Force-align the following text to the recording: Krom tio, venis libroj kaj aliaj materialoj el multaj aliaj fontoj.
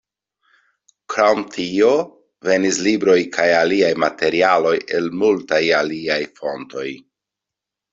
Krom 1.13 1.43
tio, 1.57 1.91
venis 2.49 2.81
libroj 2.89 3.19
kaj 3.37 3.47
aliaj 3.61 3.95
materialoj 4.07 4.75
el 5.01 5.15
multaj 5.23 5.65
aliaj 5.85 6.23
fontoj. 6.43 6.93